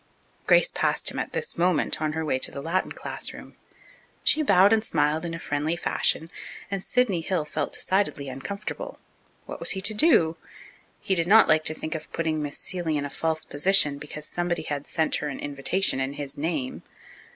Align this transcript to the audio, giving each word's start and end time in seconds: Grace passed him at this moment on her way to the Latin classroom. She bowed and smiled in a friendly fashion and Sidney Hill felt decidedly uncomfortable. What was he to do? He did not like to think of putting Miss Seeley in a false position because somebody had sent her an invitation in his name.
Grace 0.47 0.71
passed 0.73 1.11
him 1.11 1.19
at 1.19 1.31
this 1.31 1.59
moment 1.59 2.01
on 2.01 2.13
her 2.13 2.25
way 2.25 2.39
to 2.39 2.49
the 2.49 2.59
Latin 2.59 2.91
classroom. 2.91 3.55
She 4.23 4.41
bowed 4.41 4.73
and 4.73 4.83
smiled 4.83 5.25
in 5.25 5.35
a 5.35 5.39
friendly 5.39 5.75
fashion 5.75 6.31
and 6.71 6.83
Sidney 6.83 7.21
Hill 7.21 7.45
felt 7.45 7.73
decidedly 7.73 8.27
uncomfortable. 8.27 8.97
What 9.45 9.59
was 9.59 9.69
he 9.77 9.81
to 9.81 9.93
do? 9.93 10.37
He 11.01 11.13
did 11.13 11.27
not 11.27 11.47
like 11.47 11.63
to 11.65 11.75
think 11.75 11.93
of 11.93 12.11
putting 12.11 12.41
Miss 12.41 12.57
Seeley 12.57 12.97
in 12.97 13.05
a 13.05 13.11
false 13.11 13.45
position 13.45 13.99
because 13.99 14.25
somebody 14.25 14.63
had 14.63 14.87
sent 14.87 15.17
her 15.17 15.27
an 15.27 15.39
invitation 15.39 15.99
in 15.99 16.13
his 16.13 16.35
name. 16.35 16.81